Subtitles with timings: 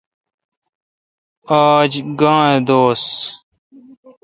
[1.65, 3.03] آج گاں اؘ دوس۔